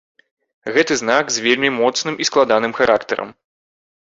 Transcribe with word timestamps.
Гэты 0.77 0.97
знак 1.01 1.25
з 1.35 1.43
вельмі 1.49 1.69
моцным 1.81 2.19
і 2.25 2.27
складаным 2.31 2.73
характарам. 2.79 3.29